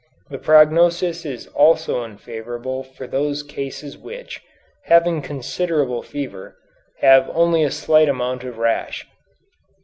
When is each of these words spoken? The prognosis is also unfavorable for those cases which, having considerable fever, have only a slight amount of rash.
The 0.31 0.39
prognosis 0.39 1.27
is 1.27 1.45
also 1.49 2.01
unfavorable 2.01 2.81
for 2.81 3.05
those 3.05 3.43
cases 3.43 3.99
which, 3.99 4.41
having 4.85 5.21
considerable 5.21 6.01
fever, 6.01 6.57
have 7.01 7.29
only 7.35 7.63
a 7.63 7.69
slight 7.69 8.09
amount 8.09 8.43
of 8.43 8.57
rash. 8.57 9.05